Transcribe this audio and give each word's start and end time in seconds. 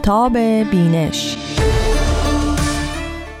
آفتاب 0.00 0.38
بینش. 0.70 1.36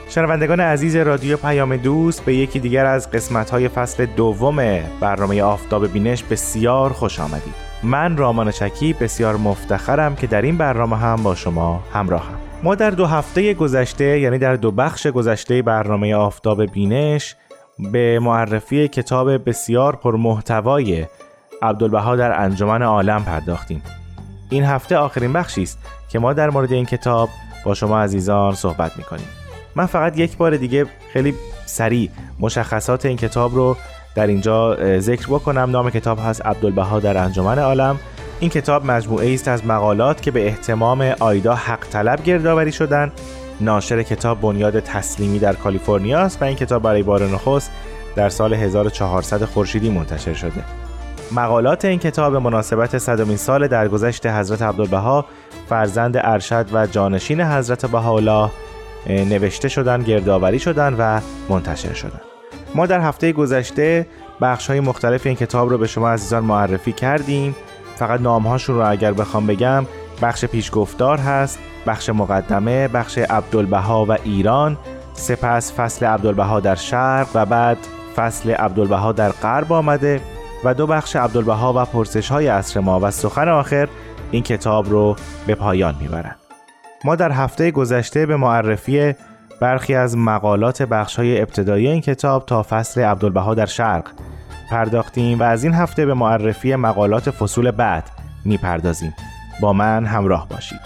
شنوندگان 0.08 0.60
عزیز 0.60 0.96
رادیو 0.96 1.36
پیام 1.36 1.76
دوست 1.76 2.24
به 2.24 2.34
یکی 2.34 2.58
دیگر 2.60 2.86
از 2.86 3.10
قسمت‌های 3.10 3.68
فصل 3.68 4.06
دوم 4.06 4.56
برنامه 5.00 5.42
آفتاب 5.42 5.92
بینش 5.92 6.22
بسیار 6.22 6.92
خوش 6.92 7.20
آمدید. 7.20 7.54
من 7.82 8.16
رامان 8.16 8.50
شکی 8.50 8.92
بسیار 8.92 9.36
مفتخرم 9.36 10.16
که 10.16 10.26
در 10.26 10.42
این 10.42 10.58
برنامه 10.58 10.96
هم 10.96 11.22
با 11.22 11.34
شما 11.34 11.82
همراهم. 11.92 12.38
ما 12.62 12.74
در 12.74 12.90
دو 12.90 13.06
هفته 13.06 13.54
گذشته 13.54 14.20
یعنی 14.20 14.38
در 14.38 14.56
دو 14.56 14.70
بخش 14.70 15.06
گذشته 15.06 15.62
برنامه 15.62 16.14
آفتاب 16.14 16.64
بینش 16.64 17.36
به 17.92 18.18
معرفی 18.22 18.88
کتاب 18.88 19.48
بسیار 19.48 19.96
پرمحتوای 19.96 21.06
عبدالبها 21.62 22.16
در 22.16 22.40
انجمن 22.40 22.82
عالم 22.82 23.24
پرداختیم. 23.24 23.82
این 24.50 24.64
هفته 24.64 24.96
آخرین 24.96 25.32
بخشی 25.32 25.62
است 25.62 25.78
که 26.08 26.18
ما 26.18 26.32
در 26.32 26.50
مورد 26.50 26.72
این 26.72 26.86
کتاب 26.86 27.28
با 27.64 27.74
شما 27.74 28.00
عزیزان 28.00 28.54
صحبت 28.54 28.96
می‌کنیم. 28.96 29.28
من 29.74 29.86
فقط 29.86 30.18
یک 30.18 30.36
بار 30.36 30.56
دیگه 30.56 30.86
خیلی 31.12 31.34
سریع 31.66 32.10
مشخصات 32.40 33.06
این 33.06 33.16
کتاب 33.16 33.54
رو 33.54 33.76
در 34.14 34.26
اینجا 34.26 34.76
ذکر 35.00 35.26
بکنم. 35.26 35.70
نام 35.70 35.90
کتاب 35.90 36.18
هست 36.24 36.46
عبدالبها 36.46 37.00
در 37.00 37.18
انجمن 37.18 37.58
عالم. 37.58 37.98
این 38.40 38.50
کتاب 38.50 38.86
مجموعه 38.86 39.34
است 39.34 39.48
از 39.48 39.66
مقالات 39.66 40.22
که 40.22 40.30
به 40.30 40.46
احتمام 40.46 41.14
آیدا 41.20 41.54
حق 41.54 41.86
طلب 41.90 42.22
گردآوری 42.22 42.72
شدن. 42.72 43.12
ناشر 43.60 44.02
کتاب 44.02 44.40
بنیاد 44.40 44.80
تسلیمی 44.80 45.38
در 45.38 45.52
کالیفرنیا 45.52 46.18
است 46.18 46.42
و 46.42 46.44
این 46.44 46.56
کتاب 46.56 46.82
برای 46.82 47.02
بار 47.02 47.24
نخست 47.24 47.70
در 48.16 48.28
سال 48.28 48.54
1400 48.54 49.44
خورشیدی 49.44 49.90
منتشر 49.90 50.34
شده. 50.34 50.64
مقالات 51.32 51.84
این 51.84 51.98
کتاب 51.98 52.36
مناسبت 52.36 52.98
صدمین 52.98 53.36
سال 53.36 53.68
درگذشت 53.68 54.26
حضرت 54.26 54.62
عبدالبها 54.62 55.24
فرزند 55.68 56.16
ارشد 56.16 56.66
و 56.72 56.86
جانشین 56.86 57.40
حضرت 57.40 57.86
بهاءالله 57.86 58.50
نوشته 59.06 59.68
شدن 59.68 60.02
گردآوری 60.02 60.58
شدن 60.58 60.94
و 60.98 61.20
منتشر 61.48 61.92
شدن. 61.92 62.20
ما 62.74 62.86
در 62.86 63.00
هفته 63.00 63.32
گذشته 63.32 64.06
بخش 64.40 64.66
های 64.66 64.80
مختلف 64.80 65.26
این 65.26 65.36
کتاب 65.36 65.70
رو 65.70 65.78
به 65.78 65.86
شما 65.86 66.10
عزیزان 66.10 66.44
معرفی 66.44 66.92
کردیم. 66.92 67.56
فقط 67.96 68.20
نامهاشون 68.20 68.76
رو 68.76 68.90
اگر 68.90 69.12
بخوام 69.12 69.46
بگم 69.46 69.86
بخش 70.22 70.44
پیشگفتار 70.44 71.18
هست 71.18 71.58
بخش 71.86 72.10
مقدمه 72.10 72.88
بخش 72.88 73.18
عبدالبها 73.18 74.04
و 74.04 74.12
ایران 74.24 74.76
سپس 75.14 75.72
فصل 75.72 76.06
عبدالبها 76.06 76.60
در 76.60 76.74
شرق 76.74 77.28
و 77.34 77.46
بعد 77.46 77.78
فصل 78.16 78.50
عبدالبها 78.50 79.12
در 79.12 79.30
غرب 79.30 79.72
آمده. 79.72 80.20
و 80.64 80.74
دو 80.74 80.86
بخش 80.86 81.16
عبدالبها 81.16 81.72
و 81.76 81.84
پرسش 81.84 82.28
های 82.28 82.46
عصر 82.46 82.80
ما 82.80 83.00
و 83.00 83.10
سخن 83.10 83.48
آخر 83.48 83.88
این 84.30 84.42
کتاب 84.42 84.88
رو 84.88 85.16
به 85.46 85.54
پایان 85.54 85.94
می‌برند 86.00 86.36
ما 87.04 87.16
در 87.16 87.32
هفته 87.32 87.70
گذشته 87.70 88.26
به 88.26 88.36
معرفی 88.36 89.14
برخی 89.60 89.94
از 89.94 90.16
مقالات 90.16 90.82
بخش 90.82 91.16
های 91.16 91.40
ابتدایی 91.40 91.88
این 91.88 92.00
کتاب 92.00 92.46
تا 92.46 92.62
فصل 92.62 93.00
عبدالبها 93.00 93.54
در 93.54 93.66
شرق 93.66 94.04
پرداختیم 94.70 95.40
و 95.40 95.42
از 95.42 95.64
این 95.64 95.74
هفته 95.74 96.06
به 96.06 96.14
معرفی 96.14 96.76
مقالات 96.76 97.30
فصول 97.30 97.70
بعد 97.70 98.04
می‌پردازیم. 98.44 99.14
با 99.60 99.72
من 99.72 100.04
همراه 100.04 100.48
باشید. 100.48 100.80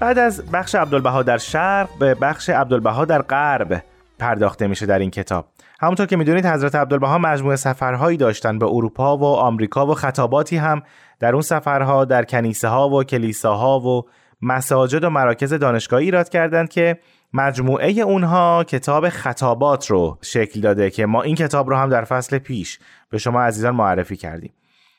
بعد 0.00 0.18
از 0.18 0.42
بخش 0.52 0.74
عبدالبها 0.74 1.22
در 1.22 1.38
شرق 1.38 1.88
به 1.98 2.14
بخش 2.14 2.48
عبدالبها 2.48 3.04
در 3.04 3.22
غرب 3.22 3.82
پرداخته 4.20 4.66
میشه 4.66 4.86
در 4.86 4.98
این 4.98 5.10
کتاب. 5.10 5.46
همونطور 5.80 6.06
که 6.06 6.16
می‌دونید 6.16 6.46
حضرت 6.46 6.74
عبدالبها 6.74 7.18
مجموعه 7.18 7.56
سفرهایی 7.56 8.16
داشتن 8.16 8.58
به 8.58 8.66
اروپا 8.66 9.16
و 9.16 9.24
آمریکا 9.24 9.86
و 9.86 9.94
خطاباتی 9.94 10.56
هم 10.56 10.82
در 11.20 11.32
اون 11.32 11.42
سفرها 11.42 12.04
در 12.04 12.24
کنیسه 12.24 12.68
ها 12.68 12.88
و 12.88 13.04
کلیساها 13.04 13.80
و 13.80 14.02
مساجد 14.42 15.04
و 15.04 15.10
مراکز 15.10 15.54
دانشگاهی 15.54 16.04
ایراد 16.04 16.28
کردند 16.28 16.68
که 16.68 16.98
مجموعه 17.32 17.90
اونها 17.90 18.64
کتاب 18.64 19.08
خطابات 19.08 19.90
رو 19.90 20.18
شکل 20.22 20.60
داده 20.60 20.90
که 20.90 21.06
ما 21.06 21.22
این 21.22 21.34
کتاب 21.34 21.70
رو 21.70 21.76
هم 21.76 21.88
در 21.88 22.04
فصل 22.04 22.38
پیش 22.38 22.78
به 23.10 23.18
شما 23.18 23.42
عزیزان 23.42 23.74
معرفی 23.74 24.16
کردیم. 24.16 24.52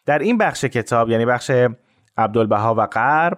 در 0.05 0.19
این 0.19 0.37
بخش 0.37 0.65
کتاب 0.65 1.09
یعنی 1.09 1.25
بخش 1.25 1.51
عبدالبها 2.17 2.75
و 2.77 2.85
غرب 2.85 3.37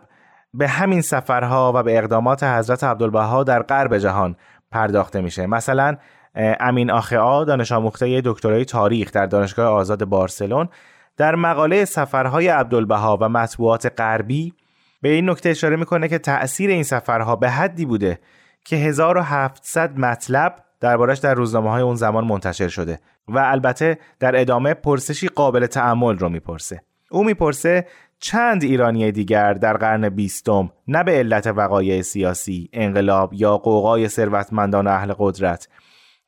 به 0.54 0.68
همین 0.68 1.02
سفرها 1.02 1.72
و 1.76 1.84
به 1.84 1.98
اقدامات 1.98 2.44
حضرت 2.44 2.84
عبدالبها 2.84 3.44
در 3.44 3.62
غرب 3.62 3.98
جهان 3.98 4.36
پرداخته 4.74 5.22
میشه. 5.22 5.48
مثلا 5.48 5.98
امین 6.36 6.92
آخعا 6.92 7.44
دانش 7.44 7.72
آموخته 7.72 8.22
دکترای 8.26 8.66
تاریخ 8.66 9.12
در 9.12 9.26
دانشگاه 9.26 9.68
آزاد 9.68 10.06
بارسلون 10.06 10.70
در 11.18 11.36
مقاله 11.36 11.86
سفرهای 11.86 12.48
عبدالبها 12.48 13.18
و 13.22 13.30
مطبوعات 13.30 13.94
غربی 13.98 14.54
به 15.02 15.10
این 15.10 15.30
نکته 15.30 15.50
اشاره 15.50 15.76
می‌کنه 15.76 16.08
که 16.08 16.18
تأثیر 16.18 16.70
این 16.70 16.84
سفرها 16.84 17.36
به 17.36 17.50
حدی 17.50 17.86
بوده 17.86 18.20
که 18.66 18.76
1700 18.76 19.98
مطلب 19.98 20.56
دربارش 20.80 21.18
در 21.18 21.34
روزنامه 21.34 21.72
های 21.72 21.82
اون 21.82 21.96
زمان 21.96 22.26
منتشر 22.26 22.68
شده 22.68 23.00
و 23.28 23.40
البته 23.40 23.98
در 24.20 24.42
ادامه 24.42 24.74
پرسشی 24.74 25.28
قابل 25.28 25.66
تعمل 25.66 26.18
رو 26.18 26.30
می‌پرسه. 26.30 26.82
او 27.12 27.24
می‌پرسه 27.24 27.88
چند 28.24 28.64
ایرانی 28.64 29.12
دیگر 29.12 29.54
در 29.54 29.78
قرن 29.78 30.10
بیستم 30.10 30.72
نه 30.88 31.04
به 31.04 31.12
علت 31.12 31.48
وقایع 31.48 32.02
سیاسی، 32.02 32.70
انقلاب 32.74 33.34
یا 33.34 33.58
قوقای 33.58 34.08
ثروتمندان 34.08 34.88
اهل 34.88 35.14
قدرت 35.18 35.68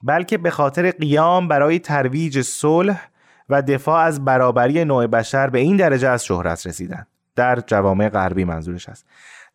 بلکه 0.03 0.37
به 0.37 0.49
خاطر 0.49 0.91
قیام 0.91 1.47
برای 1.47 1.79
ترویج 1.79 2.41
صلح 2.41 3.07
و 3.49 3.61
دفاع 3.61 3.99
از 3.99 4.25
برابری 4.25 4.85
نوع 4.85 5.07
بشر 5.07 5.49
به 5.49 5.59
این 5.59 5.77
درجه 5.77 6.07
از 6.07 6.25
شهرت 6.25 6.67
رسیدند. 6.67 7.07
در 7.35 7.59
جوامع 7.67 8.09
غربی 8.09 8.43
منظورش 8.43 8.89
است. 8.89 9.05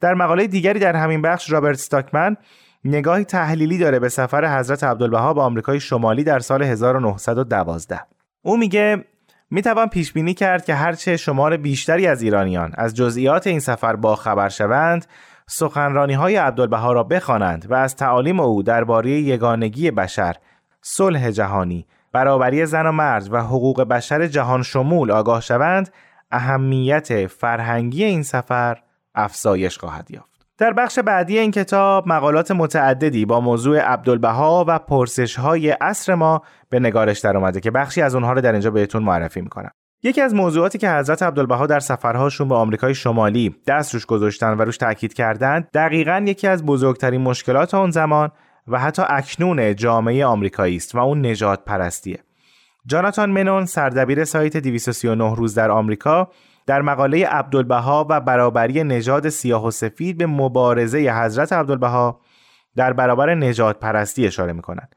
در 0.01 0.15
مقاله 0.15 0.47
دیگری 0.47 0.79
در 0.79 0.97
همین 0.97 1.23
بخش 1.23 1.53
رابرت 1.53 1.79
ستاکمن 1.79 2.37
نگاهی 2.85 3.25
تحلیلی 3.25 3.79
داره 3.79 3.99
به 3.99 4.09
سفر 4.09 4.59
حضرت 4.59 4.85
عبدالبها 4.85 5.35
به 5.35 5.41
آمریکای 5.41 5.81
شمالی 5.81 6.25
در 6.25 6.39
سال 6.39 6.63
1912 6.63 8.01
او 8.43 8.57
میگه 8.57 9.05
می 9.51 9.63
توان 9.63 9.89
پیش 9.89 10.13
بینی 10.13 10.35
کرد 10.35 10.65
که 10.65 10.75
هرچه 10.75 11.17
شمار 11.17 11.57
بیشتری 11.57 12.07
از 12.07 12.23
ایرانیان 12.23 12.73
از 12.75 12.97
جزئیات 12.97 13.47
این 13.47 13.61
سفر 13.61 13.97
با 13.97 14.17
خبر 14.17 14.49
شوند 14.49 15.07
سخنرانی 15.47 16.15
های 16.15 16.37
عبدالبها 16.37 16.93
را 16.93 17.03
بخوانند 17.03 17.67
و 17.71 17.75
از 17.75 17.97
تعالیم 17.97 18.41
او 18.41 18.63
درباره 18.63 19.11
یگانگی 19.11 19.91
بشر 19.91 20.37
صلح 20.83 21.31
جهانی 21.31 21.87
برابری 22.13 22.67
زن 22.67 22.87
و 22.87 22.93
مرد 22.93 23.33
و 23.33 23.41
حقوق 23.41 23.83
بشر 23.83 24.27
جهان 24.27 24.63
شمول 24.63 25.11
آگاه 25.11 25.41
شوند 25.41 25.93
اهمیت 26.31 27.27
فرهنگی 27.27 28.05
این 28.05 28.23
سفر 28.23 28.79
افزایش 29.15 29.79
خواهد 29.79 30.11
یافت. 30.11 30.30
در 30.61 30.73
بخش 30.73 30.99
بعدی 30.99 31.39
این 31.39 31.51
کتاب 31.51 32.09
مقالات 32.09 32.51
متعددی 32.51 33.25
با 33.25 33.41
موضوع 33.41 33.79
عبدالبها 33.79 34.65
و 34.69 34.79
پرسش 34.79 35.37
های 35.37 35.71
عصر 35.71 36.15
ما 36.15 36.43
به 36.71 36.81
نگارش 36.81 37.19
در 37.19 37.37
اومده 37.37 37.61
که 37.61 37.71
بخشی 37.71 38.03
از 38.03 38.15
اونها 38.15 38.33
رو 38.33 38.41
در 38.41 38.53
اینجا 38.53 38.71
بهتون 38.71 39.03
معرفی 39.03 39.41
می‌کنم. 39.41 39.71
یکی 40.03 40.21
از 40.21 40.35
موضوعاتی 40.35 40.79
که 40.79 40.91
حضرت 40.91 41.23
عبدالبها 41.23 41.67
در 41.67 41.81
سفرهاشون 41.81 42.49
به 42.49 42.55
آمریکای 42.55 42.95
شمالی 42.95 43.57
دست 43.67 43.95
روش 43.95 44.07
گذاشتن 44.07 44.53
و 44.53 44.63
روش 44.63 44.77
تاکید 44.77 45.15
کردند 45.15 45.69
دقیقا 45.75 46.25
یکی 46.27 46.49
از 46.49 46.67
بزرگترین 46.67 47.21
مشکلات 47.21 47.75
آن 47.75 47.91
زمان 47.91 48.31
و 48.69 48.79
حتی 48.79 49.03
اکنون 49.09 49.75
جامعه 49.77 50.27
آمریکایی 50.27 50.77
است 50.77 50.95
و 50.95 50.99
اون 50.99 51.27
نجات 51.27 51.65
پرستیه 51.65 52.19
جاناتان 52.87 53.31
منون 53.31 53.67
سردبیر 53.67 54.25
سایت 54.25 54.57
239 54.57 55.35
روز 55.35 55.55
در 55.55 55.71
آمریکا 55.71 56.31
در 56.71 56.83
مقاله 56.83 57.27
عبدالبها 57.27 58.07
و 58.11 58.21
برابری 58.21 58.85
نژاد 58.85 59.29
سیاه 59.29 59.67
و 59.67 59.71
سفید 59.71 60.19
به 60.19 60.27
مبارزه 60.27 60.99
حضرت 60.99 61.53
عبدالبها 61.53 62.21
در 62.77 62.93
برابر 62.93 63.35
نجات 63.35 63.79
پرستی 63.79 64.27
اشاره 64.27 64.53
می‌کنند 64.53 64.95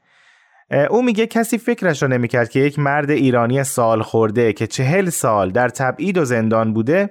او 0.90 1.02
میگه 1.02 1.26
کسی 1.26 1.58
فکرش 1.58 2.02
را 2.02 2.08
نمی‌کرد 2.08 2.48
که 2.48 2.60
یک 2.60 2.78
مرد 2.78 3.10
ایرانی 3.10 3.64
سال 3.64 4.02
خورده 4.02 4.52
که 4.52 4.66
چهل 4.66 5.08
سال 5.08 5.50
در 5.50 5.68
تبعید 5.68 6.18
و 6.18 6.24
زندان 6.24 6.72
بوده 6.72 7.10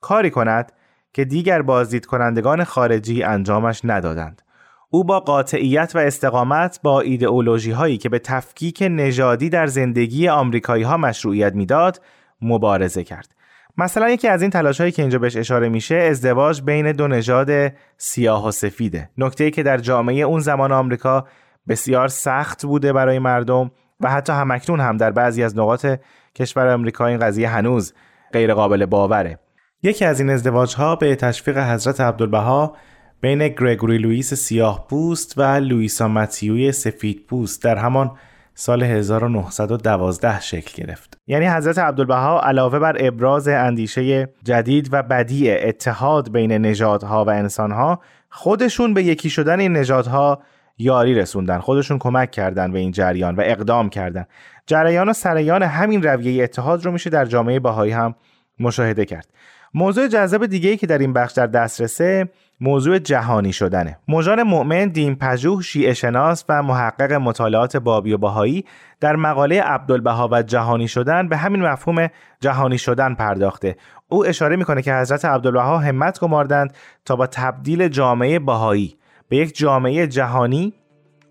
کاری 0.00 0.30
کند 0.30 0.72
که 1.12 1.24
دیگر 1.24 1.62
بازدید 1.62 2.06
کنندگان 2.06 2.64
خارجی 2.64 3.22
انجامش 3.22 3.80
ندادند. 3.84 4.42
او 4.90 5.04
با 5.04 5.20
قاطعیت 5.20 5.92
و 5.94 5.98
استقامت 5.98 6.80
با 6.82 7.00
ایدئولوژی 7.00 7.70
هایی 7.70 7.98
که 7.98 8.08
به 8.08 8.18
تفکیک 8.18 8.82
نژادی 8.90 9.48
در 9.48 9.66
زندگی 9.66 10.28
آمریکایی 10.28 10.82
ها 10.82 10.96
مشروعیت 10.96 11.54
می‌داد 11.54 12.00
مبارزه 12.40 13.04
کرد. 13.04 13.41
مثلا 13.78 14.10
یکی 14.10 14.28
از 14.28 14.42
این 14.42 14.50
تلاش 14.50 14.80
هایی 14.80 14.92
که 14.92 15.02
اینجا 15.02 15.18
بهش 15.18 15.36
اشاره 15.36 15.68
میشه 15.68 15.94
ازدواج 15.94 16.62
بین 16.62 16.92
دو 16.92 17.08
نژاد 17.08 17.72
سیاه 17.96 18.48
و 18.48 18.50
سفیده. 18.50 19.10
نکته 19.18 19.50
که 19.50 19.62
در 19.62 19.78
جامعه 19.78 20.22
اون 20.22 20.40
زمان 20.40 20.72
آمریکا 20.72 21.26
بسیار 21.68 22.08
سخت 22.08 22.66
بوده 22.66 22.92
برای 22.92 23.18
مردم 23.18 23.70
و 24.00 24.10
حتی 24.10 24.32
همکنون 24.32 24.80
هم 24.80 24.96
در 24.96 25.10
بعضی 25.10 25.42
از 25.42 25.58
نقاط 25.58 25.86
کشور 26.34 26.68
آمریکا 26.68 27.06
این 27.06 27.18
قضیه 27.18 27.48
هنوز 27.48 27.94
غیر 28.32 28.54
قابل 28.54 28.86
باوره. 28.86 29.38
یکی 29.82 30.04
از 30.04 30.20
این 30.20 30.30
ازدواج 30.30 30.74
ها 30.74 30.96
به 30.96 31.16
تشویق 31.16 31.58
حضرت 31.58 32.00
عبدالبها 32.00 32.76
بین 33.20 33.48
گرگوری 33.48 33.98
لوئیس 33.98 34.34
سیاه 34.34 34.86
پوست 34.88 35.38
و 35.38 35.42
لوئیسا 35.42 36.08
متیوی 36.08 36.72
سفید 36.72 37.26
پوست 37.26 37.64
در 37.64 37.76
همان 37.76 38.16
سال 38.54 38.82
1912 38.82 40.40
شکل 40.40 40.82
گرفت. 40.82 41.18
یعنی 41.26 41.46
حضرت 41.46 41.78
عبدالبها 41.78 42.40
علاوه 42.40 42.78
بر 42.78 42.96
ابراز 42.98 43.48
اندیشه 43.48 44.28
جدید 44.44 44.88
و 44.92 45.02
بدیع 45.02 45.56
اتحاد 45.62 46.32
بین 46.32 46.52
نژادها 46.52 47.24
و 47.24 47.30
انسانها 47.30 48.00
خودشون 48.28 48.94
به 48.94 49.02
یکی 49.02 49.30
شدن 49.30 49.60
این 49.60 49.72
نژادها 49.72 50.42
یاری 50.78 51.14
رسوندن 51.14 51.58
خودشون 51.58 51.98
کمک 51.98 52.30
کردن 52.30 52.72
به 52.72 52.78
این 52.78 52.90
جریان 52.90 53.34
و 53.36 53.42
اقدام 53.44 53.88
کردن. 53.88 54.26
جریان 54.66 55.08
و 55.08 55.12
سریان 55.12 55.62
همین 55.62 56.02
رویه 56.02 56.44
اتحاد 56.44 56.84
رو 56.84 56.92
میشه 56.92 57.10
در 57.10 57.24
جامعه 57.24 57.60
بهایی 57.60 57.92
هم 57.92 58.14
مشاهده 58.60 59.04
کرد. 59.04 59.28
موضوع 59.74 60.08
جذاب 60.08 60.46
دیگه 60.46 60.70
ای 60.70 60.76
که 60.76 60.86
در 60.86 60.98
این 60.98 61.12
بخش 61.12 61.32
در 61.32 61.46
دسترسه 61.46 62.28
موضوع 62.62 62.98
جهانی 62.98 63.52
شدنه. 63.52 63.98
موجان 64.08 64.42
مؤمن 64.42 64.88
دین 64.88 65.14
پژوه 65.14 65.62
شیعه 65.62 65.94
شناس 65.94 66.44
و 66.48 66.62
محقق 66.62 67.12
مطالعات 67.12 67.76
بابی 67.76 68.12
و 68.12 68.18
بهایی 68.18 68.64
در 69.00 69.16
مقاله 69.16 69.62
عبدالبها 69.62 70.28
و 70.32 70.42
جهانی 70.42 70.88
شدن 70.88 71.28
به 71.28 71.36
همین 71.36 71.62
مفهوم 71.62 72.08
جهانی 72.40 72.78
شدن 72.78 73.14
پرداخته. 73.14 73.76
او 74.08 74.26
اشاره 74.26 74.56
می‌کنه 74.56 74.82
که 74.82 74.94
حضرت 74.94 75.24
عبدالبها 75.24 75.78
همت 75.78 76.20
گماردند 76.20 76.74
تا 77.04 77.16
با 77.16 77.26
تبدیل 77.26 77.88
جامعه 77.88 78.38
بهایی 78.38 78.96
به 79.28 79.36
یک 79.36 79.56
جامعه 79.56 80.06
جهانی 80.06 80.72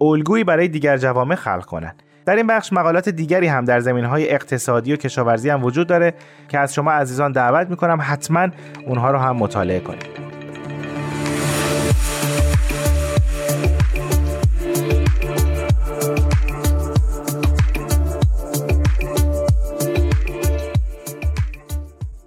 الگویی 0.01 0.43
برای 0.43 0.67
دیگر 0.67 0.97
جوامع 0.97 1.35
خلق 1.35 1.65
کنند. 1.65 2.03
در 2.25 2.35
این 2.35 2.47
بخش 2.47 2.73
مقالات 2.73 3.09
دیگری 3.09 3.47
هم 3.47 3.65
در 3.65 3.79
زمین 3.79 4.05
های 4.05 4.29
اقتصادی 4.29 4.93
و 4.93 4.95
کشاورزی 4.95 5.49
هم 5.49 5.63
وجود 5.63 5.87
داره 5.87 6.13
که 6.49 6.59
از 6.59 6.73
شما 6.73 6.91
عزیزان 6.91 7.31
دعوت 7.31 7.69
می‌کنم 7.69 7.99
حتما 8.01 8.47
اونها 8.87 9.11
رو 9.11 9.17
هم 9.17 9.35
مطالعه 9.35 9.79
کنید. 9.79 10.30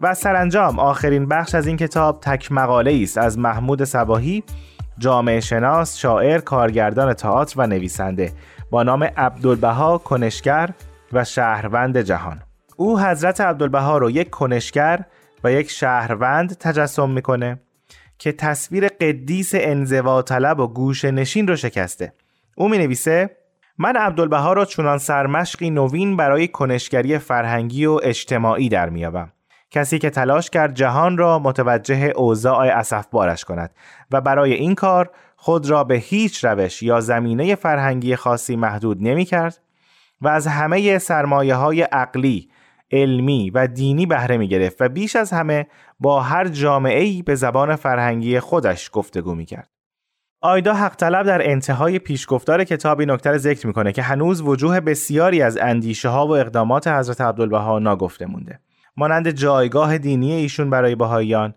و 0.05 0.15
سرانجام 0.15 0.79
آخرین 0.79 1.27
بخش 1.27 1.55
از 1.55 1.67
این 1.67 1.77
کتاب 1.77 2.21
تک 2.21 2.53
مقاله 2.53 3.01
است 3.03 3.19
از 3.19 3.39
محمود 3.39 3.85
سباهی 3.85 4.45
جامعه 4.99 5.41
شناس، 5.41 5.97
شاعر، 5.97 6.39
کارگردان 6.39 7.15
تئاتر 7.15 7.61
و 7.61 7.67
نویسنده 7.67 8.33
با 8.71 8.83
نام 8.83 9.03
عبدالبها 9.03 9.99
کنشگر 9.99 10.71
و 11.13 11.25
شهروند 11.25 11.99
جهان. 11.99 12.43
او 12.77 13.01
حضرت 13.01 13.41
عبدالبها 13.41 13.99
رو 13.99 14.11
یک 14.11 14.31
کنشگر 14.31 15.05
و 15.45 15.53
یک 15.53 15.71
شهروند 15.71 16.57
تجسم 16.59 17.11
می‌کنه 17.11 17.61
که 18.19 18.33
تصویر 18.33 18.89
قدیس 18.89 19.53
انزوا 19.55 20.23
طلب 20.23 20.61
و 20.61 20.67
گوش 20.67 21.05
نشین 21.05 21.49
رو 21.49 21.57
شکسته. 21.57 22.13
او 22.57 22.69
می 22.69 22.79
نویسه 22.79 23.31
من 23.79 23.97
عبدالبها 23.97 24.53
را 24.53 24.65
چونان 24.65 24.99
سرمشقی 24.99 25.71
نوین 25.71 26.17
برای 26.17 26.49
کنشگری 26.49 27.19
فرهنگی 27.19 27.87
و 27.87 28.01
اجتماعی 28.03 28.69
در 28.69 28.89
میابم. 28.89 29.31
کسی 29.71 29.99
که 29.99 30.11
تلاش 30.11 30.51
کرد 30.51 30.75
جهان 30.75 31.19
را 31.19 31.39
متوجه 31.39 32.13
اوضاع 32.17 32.83
بارش 33.11 33.45
کند 33.45 33.71
و 34.11 34.21
برای 34.21 34.53
این 34.53 34.75
کار 34.75 35.11
خود 35.37 35.71
را 35.71 35.85
به 35.85 35.95
هیچ 35.95 36.45
روش 36.45 36.83
یا 36.83 37.01
زمینه 37.01 37.55
فرهنگی 37.55 38.17
خاصی 38.17 38.57
محدود 38.57 38.99
نمی 39.01 39.25
کرد 39.25 39.61
و 40.21 40.29
از 40.29 40.47
همه 40.47 40.99
سرمایه 40.99 41.55
های 41.55 41.83
عقلی، 41.83 42.51
علمی 42.93 43.51
و 43.51 43.67
دینی 43.67 44.07
بهره 44.07 44.37
می 44.37 44.49
گرفت 44.49 44.83
و 44.83 44.89
بیش 44.89 45.17
از 45.17 45.33
همه 45.33 45.67
با 46.01 46.21
هر 46.21 46.49
جامعه 46.49 47.03
ای 47.03 47.23
به 47.23 47.35
زبان 47.35 47.77
فرهنگی 47.77 48.41
خودش 48.41 48.91
گفتگو 48.93 49.35
می 49.35 49.45
کرد. 49.45 49.69
آیدا 50.41 50.75
حق 50.75 50.97
طلب 50.97 51.27
در 51.27 51.51
انتهای 51.51 51.99
پیشگفتار 51.99 52.65
کتابی 52.65 53.07
نکته 53.07 53.39
ذکر 53.39 53.67
می‌کنه 53.67 53.93
که 53.93 54.03
هنوز 54.03 54.41
وجوه 54.41 54.81
بسیاری 54.81 55.43
از 55.43 55.57
اندیشه 55.57 56.09
ها 56.09 56.27
و 56.27 56.37
اقدامات 56.37 56.89
حضرت 56.89 57.21
عبدالبها 57.21 57.79
ناگفته 57.79 58.27
مونده. 58.27 58.61
مانند 58.97 59.31
جایگاه 59.31 59.99
دینی 59.99 60.33
ایشون 60.33 60.71
برای 60.71 60.95
بهاییان 60.95 61.55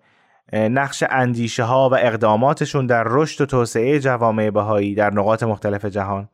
نقش 0.54 1.04
اندیشه 1.10 1.63
ها 1.63 1.89
و 1.89 1.95
اقداماتشون 1.95 2.86
در 2.86 3.04
رشد 3.07 3.42
و 3.42 3.45
توسعه 3.45 4.00
جوامع 4.00 4.50
بهایی 4.50 4.95
در 4.95 5.13
نقاط 5.13 5.44
مختلف 5.44 5.86
جهان 5.86 6.30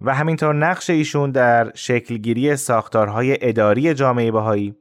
و 0.00 0.14
همینطور 0.14 0.54
نقش 0.54 0.90
ایشون 0.90 1.30
در 1.30 1.72
شکلگیری 1.74 2.56
ساختارهای 2.56 3.38
اداری 3.40 3.94
جامعه 3.94 4.30
بهایی 4.30 4.74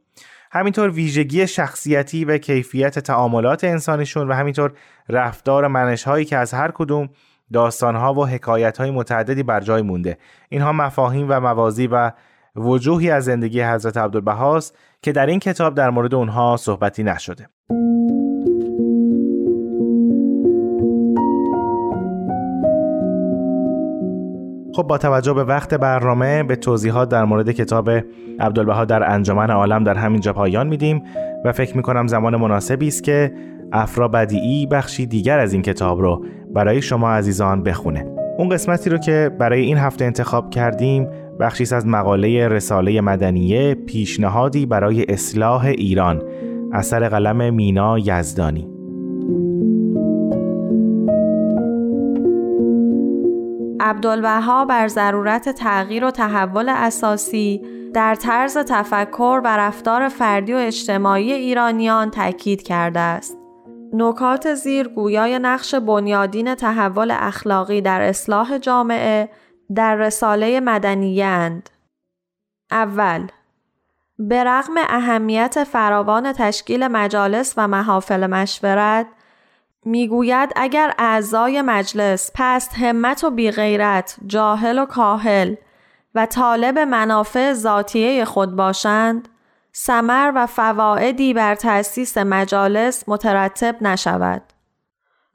همینطور 0.52 0.90
ویژگی 0.90 1.48
شخصیتی 1.48 2.26
و 2.26 2.38
کیفیت 2.38 3.00
تعاملات 3.00 3.64
انسانیشون 3.64 4.28
و 4.28 4.34
همینطور 4.34 4.74
رفتار 5.10 5.68
منش 5.68 6.04
هایی 6.04 6.26
که 6.26 6.38
از 6.38 6.54
هر 6.54 6.72
کدوم 6.72 7.10
داستانها 7.54 8.14
و 8.14 8.26
حکایت 8.26 8.78
های 8.78 8.92
متعددی 8.92 9.44
بر 9.44 9.60
جای 9.60 9.82
مونده. 9.82 10.18
اینها 10.50 10.72
مفاهیم 10.72 11.26
و 11.30 11.40
موازی 11.40 11.88
و 11.88 12.12
وجوهی 12.56 13.10
از 13.10 13.26
زندگی 13.26 13.62
حضرت 13.62 13.98
عبدالبهاست 13.98 14.78
که 15.02 15.12
در 15.12 15.26
این 15.26 15.40
کتاب 15.40 15.76
در 15.76 15.90
مورد 15.90 16.16
اونها 16.16 16.58
صحبتی 16.58 17.04
نشده. 17.04 17.48
خب 24.76 24.84
با 24.84 24.98
توجه 24.98 25.34
به 25.34 25.44
وقت 25.44 25.74
برنامه 25.74 26.44
به 26.44 26.56
توضیحات 26.56 27.10
در 27.10 27.26
مورد 27.26 27.52
کتاب 27.52 27.90
عبدالبها 28.40 28.86
در 28.86 29.12
انجمن 29.12 29.50
عالم 29.50 29.84
در 29.84 29.96
همینجا 29.96 30.34
پایان 30.34 30.68
میدیم 30.68 31.04
و 31.46 31.52
فکر 31.52 31.78
می‌کنم 31.78 32.08
زمان 32.08 32.36
مناسبی 32.36 32.88
است 32.88 33.04
که 33.04 33.34
افرا 33.72 34.08
بدیعی 34.08 34.66
بخشی 34.66 35.06
دیگر 35.06 35.40
از 35.40 35.54
این 35.54 35.62
کتاب 35.62 36.02
رو 36.02 36.26
برای 36.54 36.82
شما 36.82 37.12
عزیزان 37.12 37.64
بخونه. 37.64 38.06
اون 38.38 38.50
قسمتی 38.50 38.90
رو 38.90 38.98
که 38.98 39.32
برای 39.40 39.62
این 39.62 39.78
هفته 39.78 40.06
انتخاب 40.06 40.50
کردیم 40.50 41.08
بخشی 41.40 41.76
از 41.76 41.88
مقاله 41.88 42.48
رساله 42.48 43.02
مدنیه 43.02 43.76
پیشنهادی 43.76 44.66
برای 44.66 45.06
اصلاح 45.10 45.66
ایران 45.66 46.24
اثر 46.74 47.10
قلم 47.10 47.54
مینا 47.54 48.00
یزدانی 48.00 48.78
عبدالبها 53.80 54.66
بر 54.66 54.88
ضرورت 54.88 55.50
تغییر 55.50 56.06
و 56.06 56.12
تحول 56.12 56.70
اساسی 56.70 57.62
در 57.94 58.16
طرز 58.16 58.58
تفکر 58.58 59.42
و 59.44 59.58
رفتار 59.58 60.10
فردی 60.10 60.54
و 60.54 60.58
اجتماعی 60.58 61.34
ایرانیان 61.34 62.12
تاکید 62.12 62.62
کرده 62.62 63.00
است. 63.00 63.38
نکات 63.94 64.54
زیر 64.54 64.88
گویای 64.88 65.40
نقش 65.40 65.76
بنیادین 65.76 66.56
تحول 66.56 67.12
اخلاقی 67.12 67.82
در 67.82 68.02
اصلاح 68.02 68.58
جامعه 68.58 69.30
در 69.76 69.96
رساله 69.96 70.60
مدنیه 70.60 71.26
اند. 71.26 71.70
اول 72.72 73.28
به 74.20 74.44
رغم 74.44 74.74
اهمیت 74.78 75.64
فراوان 75.64 76.34
تشکیل 76.34 76.88
مجالس 76.88 77.54
و 77.58 77.68
محافل 77.68 78.28
مشورت 78.28 79.08
می‌گوید 79.86 80.54
اگر 80.56 80.94
اعضای 80.98 81.62
مجلس 81.62 82.32
پست 82.36 82.74
همت 82.74 83.24
و 83.24 83.30
بیغیرت 83.30 84.18
جاهل 84.28 84.80
و 84.80 84.86
کاهل 84.86 85.56
و 86.16 86.26
طالب 86.26 86.80
منافع 86.80 87.54
ذاتیه 87.54 88.26
خود 88.26 88.56
باشند 88.56 89.28
سمر 89.72 90.32
و 90.36 90.46
فوائدی 90.46 91.34
بر 91.34 91.56
تأسیس 91.56 92.18
مجالس 92.18 93.10
مترتب 93.10 93.76
نشود. 93.82 94.42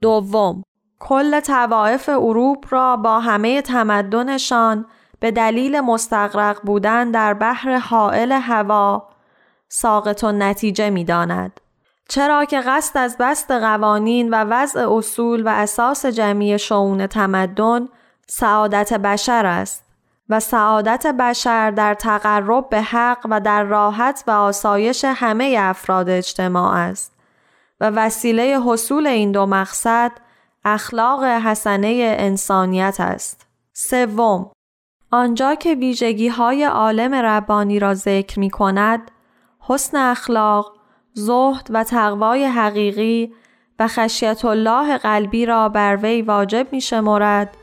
دوم 0.01 0.63
کل 1.03 1.41
توائف 1.41 2.09
اروپ 2.09 2.67
را 2.71 2.97
با 2.97 3.21
همه 3.21 3.63
تمدنشان 3.63 4.87
به 5.21 5.31
دلیل 5.31 5.81
مستقرق 5.81 6.61
بودن 6.63 7.11
در 7.11 7.35
بحر 7.35 7.77
حائل 7.77 8.33
هوا 8.33 9.09
ساقط 9.69 10.25
و 10.25 10.33
نتیجه 10.33 10.91
می 10.91 11.05
داند. 11.05 11.61
چرا 12.09 12.45
که 12.45 12.61
قصد 12.61 12.99
از 12.99 13.17
بست 13.21 13.51
قوانین 13.51 14.31
و 14.31 14.35
وضع 14.35 14.93
اصول 14.93 15.43
و 15.47 15.49
اساس 15.49 16.07
جمعی 16.07 16.59
شعون 16.59 17.07
تمدن 17.07 17.89
سعادت 18.27 18.93
بشر 18.93 19.47
است 19.47 19.85
و 20.29 20.41
سعادت 20.41 21.07
بشر 21.07 21.71
در 21.71 21.95
تقرب 21.95 22.69
به 22.69 22.83
حق 22.83 23.27
و 23.31 23.41
در 23.41 23.63
راحت 23.63 24.25
و 24.27 24.31
آسایش 24.31 25.05
همه 25.05 25.57
افراد 25.59 26.09
اجتماع 26.09 26.75
است 26.75 27.13
و 27.81 27.91
وسیله 27.91 28.61
حصول 28.67 29.07
این 29.07 29.33
دو 29.33 29.47
مقصد 29.47 30.13
اخلاق 30.65 31.25
حسنه 31.25 32.17
انسانیت 32.19 32.97
است. 33.01 33.47
سوم 33.73 34.51
آنجا 35.11 35.55
که 35.55 35.75
ویژگی 35.75 36.29
های 36.29 36.65
عالم 36.65 37.15
ربانی 37.15 37.79
را 37.79 37.95
ذکر 37.95 38.39
می 38.39 38.51
کند، 38.51 39.11
حسن 39.61 39.97
اخلاق، 39.97 40.73
زهد 41.15 41.67
و 41.71 41.85
تقوای 41.85 42.45
حقیقی 42.45 43.33
و 43.79 43.89
خشیت 43.89 44.45
الله 44.45 44.99
قلبی 44.99 45.47
را 45.47 45.69
بر 45.69 45.99
وی 46.03 46.23
واجب 46.23 46.67
می 46.73 46.81
شمارد 46.81 47.57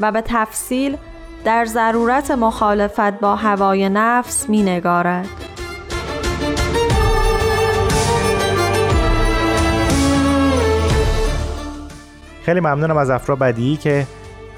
و 0.00 0.12
به 0.12 0.20
تفصیل 0.20 0.96
در 1.44 1.64
ضرورت 1.64 2.30
مخالفت 2.30 3.20
با 3.20 3.36
هوای 3.36 3.88
نفس 3.88 4.48
می 4.48 4.62
نگارد. 4.62 5.53
خیلی 12.44 12.60
ممنونم 12.60 12.96
از 12.96 13.10
افرا 13.10 13.36
بدی 13.36 13.76
که 13.76 14.06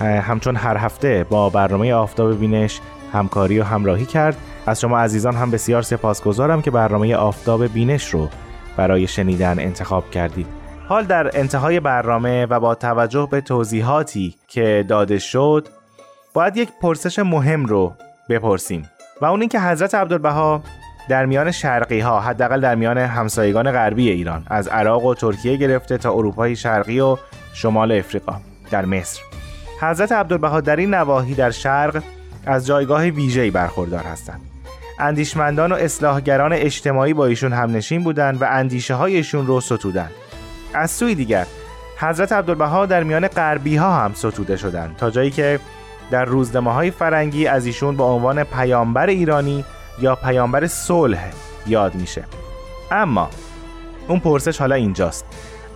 همچون 0.00 0.56
هر 0.56 0.76
هفته 0.76 1.26
با 1.30 1.50
برنامه 1.50 1.94
آفتاب 1.94 2.40
بینش 2.40 2.80
همکاری 3.12 3.58
و 3.58 3.64
همراهی 3.64 4.06
کرد. 4.06 4.36
از 4.66 4.80
شما 4.80 4.98
عزیزان 4.98 5.34
هم 5.34 5.50
بسیار 5.50 5.82
سپاسگزارم 5.82 6.62
که 6.62 6.70
برنامه 6.70 7.14
آفتاب 7.16 7.66
بینش 7.66 8.08
رو 8.08 8.28
برای 8.76 9.06
شنیدن 9.06 9.58
انتخاب 9.58 10.10
کردید. 10.10 10.46
حال 10.88 11.04
در 11.04 11.38
انتهای 11.38 11.80
برنامه 11.80 12.46
و 12.46 12.60
با 12.60 12.74
توجه 12.74 13.28
به 13.30 13.40
توضیحاتی 13.40 14.34
که 14.48 14.84
داده 14.88 15.18
شد 15.18 15.68
باید 16.34 16.56
یک 16.56 16.68
پرسش 16.82 17.18
مهم 17.18 17.66
رو 17.66 17.92
بپرسیم 18.28 18.90
و 19.20 19.24
اون 19.24 19.40
اینکه 19.40 19.60
حضرت 19.60 19.94
عبدالبها 19.94 20.62
در 21.08 21.26
میان 21.26 21.50
شرقی 21.50 22.00
ها 22.00 22.20
حداقل 22.20 22.60
در 22.60 22.74
میان 22.74 22.98
همسایگان 22.98 23.72
غربی 23.72 24.10
ایران 24.10 24.46
از 24.46 24.68
عراق 24.68 25.04
و 25.04 25.14
ترکیه 25.14 25.56
گرفته 25.56 25.98
تا 25.98 26.12
اروپای 26.12 26.56
شرقی 26.56 27.00
و 27.00 27.16
شمال 27.56 27.92
افریقا 27.92 28.40
در 28.70 28.84
مصر. 28.84 29.20
حضرت 29.80 30.12
عبدالبها 30.12 30.60
در 30.60 30.76
این 30.76 30.94
نواحی 30.94 31.34
در 31.34 31.50
شرق 31.50 32.02
از 32.46 32.66
جایگاه 32.66 33.04
ویژه‌ای 33.04 33.50
برخوردار 33.50 34.04
هستند. 34.04 34.40
اندیشمندان 34.98 35.72
و 35.72 35.74
اصلاحگران 35.74 36.52
اجتماعی 36.52 37.14
با 37.14 37.26
ایشون 37.26 37.52
همنشین 37.52 38.04
بودند 38.04 38.42
و 38.42 38.46
اندیشه 38.50 38.94
هایشون 38.94 39.46
رو 39.46 39.60
ستودند. 39.60 40.10
از 40.74 40.90
سوی 40.90 41.14
دیگر 41.14 41.46
حضرت 41.98 42.32
عبدالبها 42.32 42.86
در 42.86 43.02
میان 43.02 43.28
غربی 43.28 43.76
ها 43.76 43.94
هم 43.94 44.14
ستوده 44.14 44.56
شدند 44.56 44.96
تا 44.96 45.10
جایی 45.10 45.30
که 45.30 45.60
در 46.10 46.24
روزنامه 46.24 46.72
های 46.72 46.90
فرنگی 46.90 47.46
از 47.46 47.66
ایشون 47.66 47.96
به 47.96 48.02
عنوان 48.02 48.44
پیامبر 48.44 49.06
ایرانی 49.06 49.64
یا 50.00 50.14
پیامبر 50.14 50.66
صلح 50.66 51.30
یاد 51.66 51.94
میشه. 51.94 52.24
اما 52.90 53.30
اون 54.08 54.20
پرسش 54.20 54.58
حالا 54.58 54.74
اینجاست. 54.74 55.24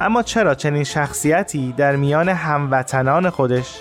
اما 0.01 0.23
چرا 0.23 0.55
چنین 0.55 0.85
شخصیتی 0.85 1.73
در 1.73 1.97
میان 1.97 2.29
هموطنان 2.29 3.31
خودش 3.31 3.81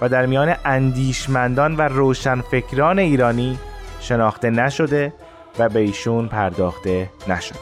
و 0.00 0.08
در 0.08 0.26
میان 0.26 0.56
اندیشمندان 0.64 1.76
و 1.76 1.80
روشنفکران 1.80 2.98
ایرانی 2.98 3.58
شناخته 4.00 4.50
نشده 4.50 5.12
و 5.58 5.68
به 5.68 5.80
ایشون 5.80 6.28
پرداخته 6.28 7.10
نشده؟ 7.28 7.58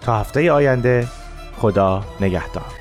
تا 0.00 0.20
هفته 0.20 0.52
آینده 0.52 1.06
خدا 1.58 2.04
نگهدار. 2.20 2.75